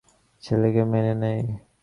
ছেলেকে 0.43 0.81
মেনে 0.91 1.13
নেয়। 1.21 1.43